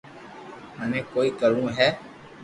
[0.77, 1.87] منو ڪوئي ڪروہ ھئ